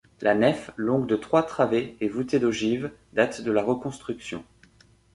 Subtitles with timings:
[0.19, 4.43] La nef, longue de trois travées, et voûtée d’ogives, date de la reconstruction.